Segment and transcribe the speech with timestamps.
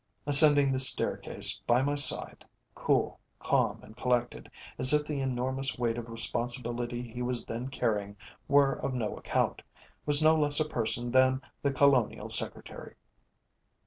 [0.25, 5.95] Ascending the staircase by my side, cool, calm and collected, as if the enormous weight
[5.95, 8.17] of responsibility he was then carrying
[8.47, 9.61] were of no account,
[10.07, 12.95] was no less a person than the Colonial Secretary.